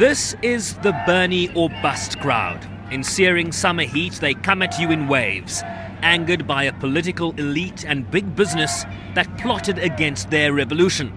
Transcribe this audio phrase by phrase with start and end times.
[0.00, 2.66] This is the Bernie or bust crowd.
[2.90, 5.62] In searing summer heat, they come at you in waves,
[6.00, 8.84] angered by a political elite and big business
[9.14, 11.08] that plotted against their revolution.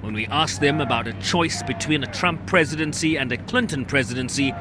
[0.00, 4.52] When we ask them about a choice between a Trump presidency and a Clinton presidency,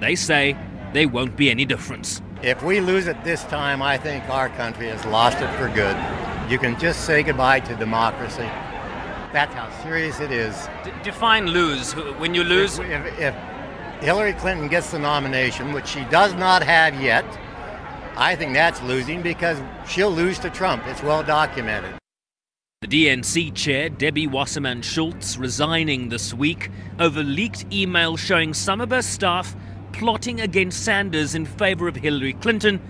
[0.00, 0.56] they say
[0.92, 2.20] there won't be any difference.
[2.42, 5.96] If we lose it this time, I think our country has lost it for good.
[6.50, 8.48] You can just say goodbye to democracy.
[9.32, 10.68] That's how serious it is.
[10.84, 11.92] D- define lose.
[11.92, 13.34] When you lose, if, if, if
[14.02, 17.24] Hillary Clinton gets the nomination, which she does not have yet,
[18.16, 20.84] I think that's losing because she'll lose to Trump.
[20.86, 21.94] It's well documented.
[22.82, 28.90] The DNC chair, Debbie Wasserman Schultz, resigning this week over leaked emails showing some of
[28.90, 29.54] her staff
[29.92, 32.80] plotting against Sanders in favor of Hillary Clinton,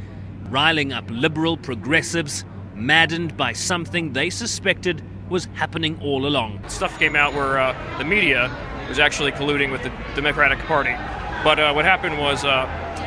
[0.48, 2.44] riling up liberal progressives,
[2.74, 6.60] maddened by something they suspected was happening all along.
[6.68, 8.50] Stuff came out where uh, the media
[8.88, 10.94] was actually colluding with the Democratic Party.
[11.44, 12.66] But uh, what happened was uh,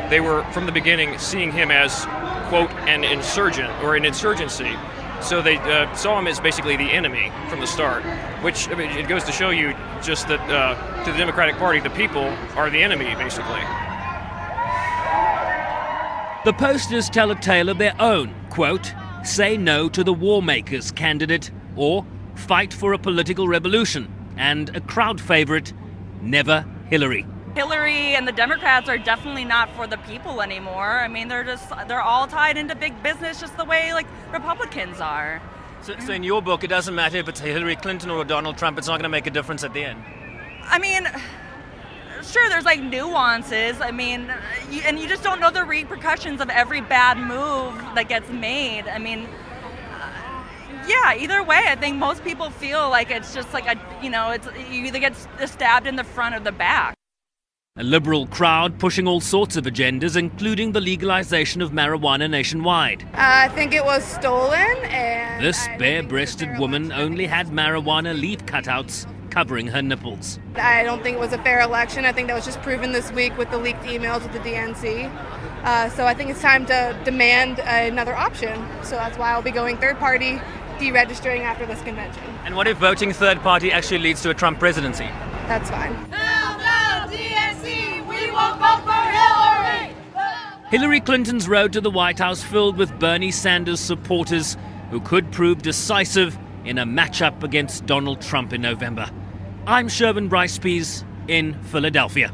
[0.09, 2.05] they were, from the beginning, seeing him as,
[2.47, 4.73] quote, an insurgent or an insurgency.
[5.21, 8.03] So they uh, saw him as basically the enemy from the start,
[8.41, 11.79] which I mean, it goes to show you just that uh, to the Democratic Party,
[11.79, 12.23] the people
[12.55, 13.61] are the enemy, basically.
[16.45, 18.35] The posters tell a tale of their own.
[18.49, 18.93] Quote,
[19.23, 24.81] say no to the war makers candidate, or fight for a political revolution, and a
[24.81, 25.73] crowd favorite,
[26.21, 27.25] never Hillary.
[27.55, 30.99] Hillary and the Democrats are definitely not for the people anymore.
[30.99, 34.99] I mean, they're just they're all tied into big business just the way like Republicans
[34.99, 35.41] are.
[35.83, 38.77] So, so in your book, it doesn't matter if it's Hillary Clinton or Donald Trump.
[38.77, 40.01] It's not going to make a difference at the end.
[40.63, 41.07] I mean,
[42.23, 43.81] sure, there's like nuances.
[43.81, 44.31] I mean,
[44.71, 48.87] you, and you just don't know the repercussions of every bad move that gets made.
[48.87, 49.27] I mean,
[50.87, 54.31] yeah, either way, I think most people feel like it's just like a, you know,
[54.31, 56.95] it's you either get stabbed in the front or the back.
[57.75, 63.01] A liberal crowd pushing all sorts of agendas, including the legalization of marijuana nationwide.
[63.13, 65.43] Uh, I think it was stolen, and.
[65.43, 70.37] This bare breasted woman only had marijuana leaf cutouts covering her nipples.
[70.55, 72.05] I don't think it was a fair election.
[72.05, 75.11] I think that was just proven this week with the leaked emails with the DNC.
[75.63, 78.53] Uh, so I think it's time to demand another option.
[78.83, 80.39] So that's why I'll be going third party,
[80.79, 82.23] deregistering after this convention.
[82.45, 85.05] And what if voting third party actually leads to a Trump presidency?
[85.47, 85.93] That's fine.
[90.73, 94.57] Hillary Clinton's road to the White House filled with Bernie Sanders supporters
[94.89, 96.35] who could prove decisive
[96.65, 99.07] in a matchup against Donald Trump in November.
[99.67, 102.33] I'm Sherwin Bryce Pease in Philadelphia.